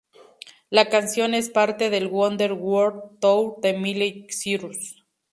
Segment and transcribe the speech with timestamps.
[0.71, 4.95] La canción es parte del Wonder World Tour de Miley Cyrus.